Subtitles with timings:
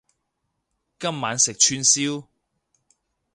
[0.97, 2.25] 今晚食串燒